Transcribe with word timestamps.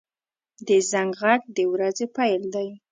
•د 0.67 0.69
زنګ 0.91 1.11
غږ 1.21 1.41
د 1.55 1.57
ورځې 1.73 2.05
پیل 2.15 2.41
دی. 2.53 2.67